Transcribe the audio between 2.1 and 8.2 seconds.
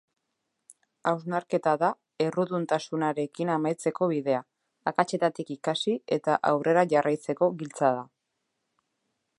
erruduntasunarekin amaitzeko bidea, akatsetatik ikasi eta aurrera jarraitzeko giltza da.